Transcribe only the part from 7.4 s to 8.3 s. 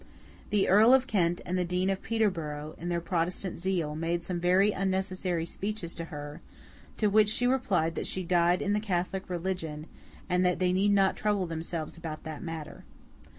replied that she